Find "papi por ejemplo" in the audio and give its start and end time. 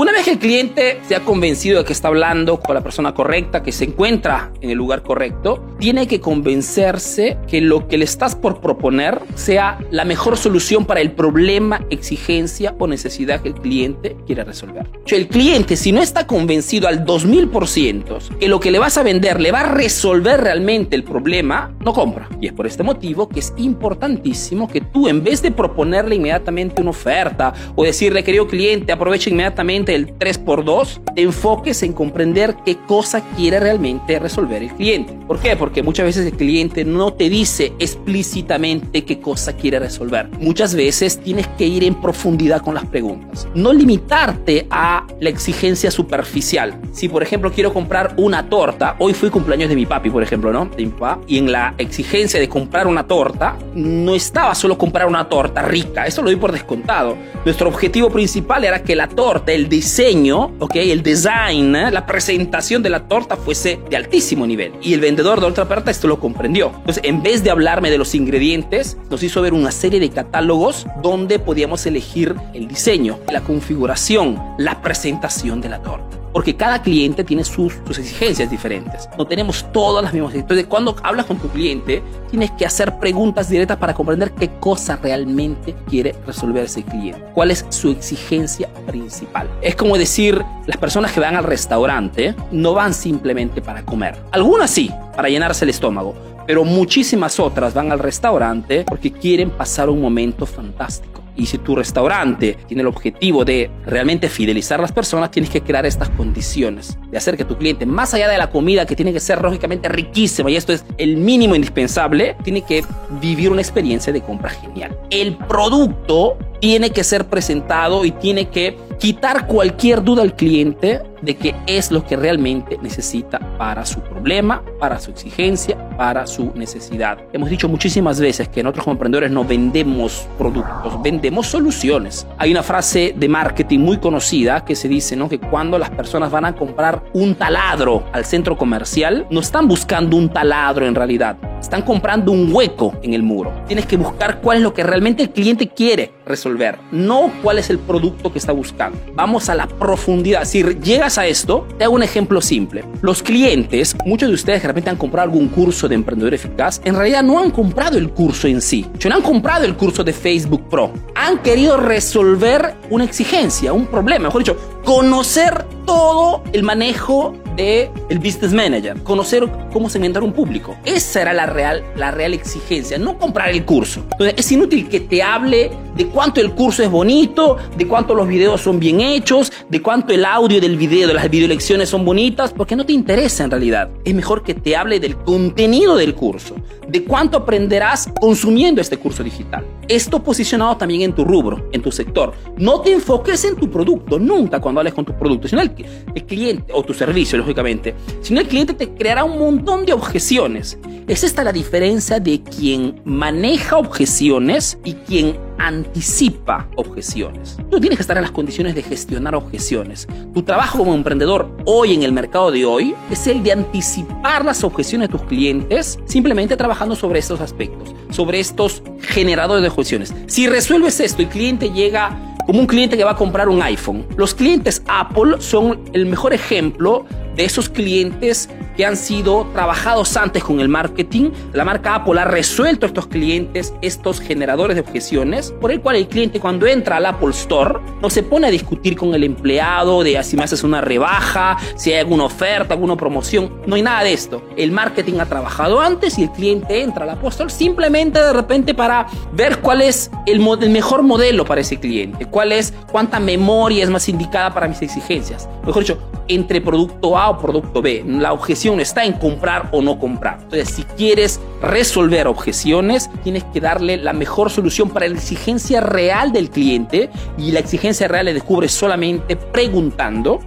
49.86-50.52